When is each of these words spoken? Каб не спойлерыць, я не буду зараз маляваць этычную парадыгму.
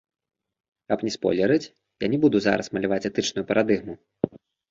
Каб 0.93 0.99
не 1.07 1.11
спойлерыць, 1.15 1.71
я 2.05 2.09
не 2.15 2.19
буду 2.25 2.37
зараз 2.47 2.71
маляваць 2.77 3.01
этычную 3.13 3.45
парадыгму. 3.51 3.93